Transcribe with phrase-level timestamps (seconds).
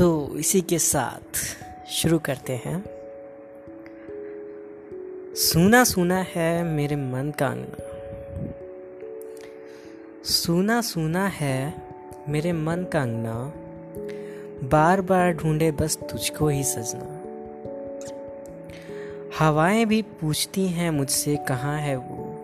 [0.00, 1.36] इसी के साथ
[1.86, 2.84] शुरू करते हैं।
[5.34, 7.76] सुना सुना है मेरे मन का अंगना
[10.24, 11.82] सुना सुना है
[12.28, 13.52] मेरे मन का अंगना।
[14.68, 17.20] बार बार ढूंढे बस तुझको ही सजना।
[19.38, 22.38] हवाएँ भी पूछती हैं मुझसे कहाँ है वो।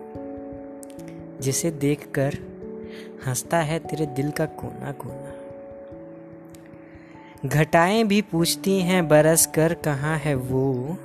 [1.41, 2.33] जिसे देखकर
[3.27, 5.40] हंसता है तेरे दिल का कोना कोना
[7.45, 10.97] घटाएँ भी पूछती हैं, बरस कर कहाँ है वो?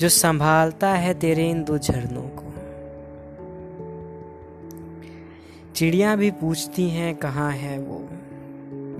[0.00, 2.52] जो संभालता है तेरे इन दो झरनों को।
[5.74, 8.08] चिड़िया भी पूछती हैं, कहाँ है वो?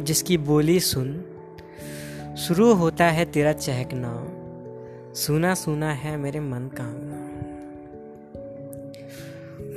[0.04, 1.24] जिसकी बोली सुन,
[2.38, 4.28] शुरू होता है तेरा चहकना।
[5.14, 7.12] सुना सुना है मेरे मन का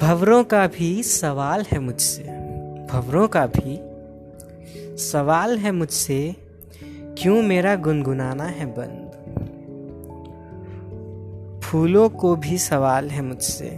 [0.07, 2.23] भवरों का भी सवाल है मुझसे।
[2.91, 3.94] भवरों का भी
[4.97, 6.35] सवाल है मुझसे,
[7.17, 9.11] क्यों मेरा गुनगुनाना है बंद?
[11.63, 13.69] फूलों को भी सवाल है मुझसे।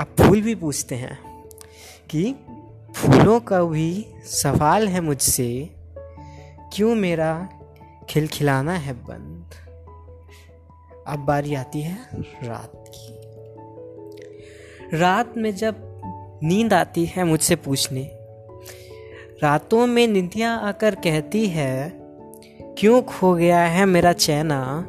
[0.00, 1.44] अब फूल भी पूछते हैं
[2.10, 2.34] कि
[2.94, 5.70] फूलों का भी सवाल है मुझसे,
[6.72, 7.48] क्यों मेरा
[8.08, 9.50] खिलखिलाना है बंद?
[11.06, 11.98] अब बारी आती है
[12.42, 13.20] रात की।
[14.96, 15.74] रात में जब
[16.42, 18.18] नींद आती है मुझसे पूछने
[19.42, 21.92] रातों में निधिया आकर कहती है,
[22.78, 24.86] क्यों खो गया है मेरा चैना?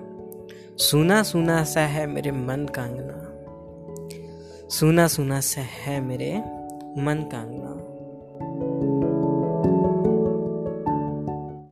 [0.77, 3.29] सुना सुना सा है मेरे मन का अंगना
[4.69, 6.37] सुना सुना सा है मेरे
[7.01, 7.93] मन का अंगना